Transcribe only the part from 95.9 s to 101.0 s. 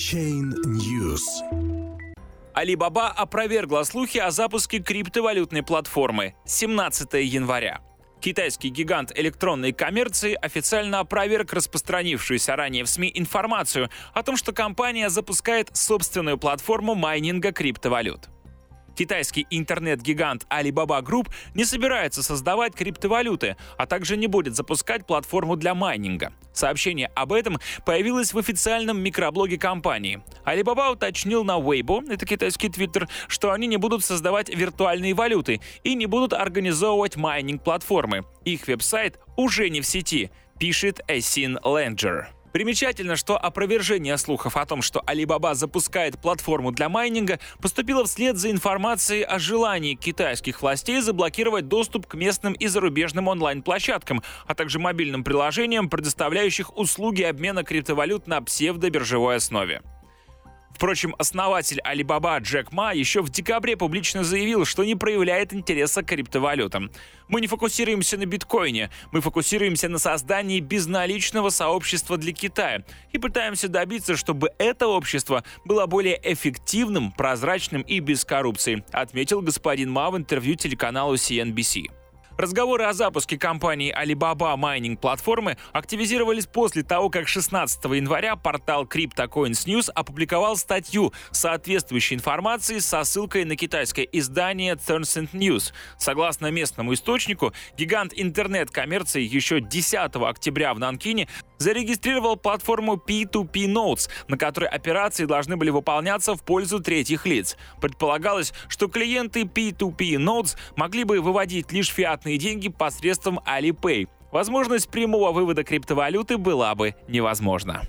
Согласно местному источнику, гигант интернет-коммерции еще 10 октября в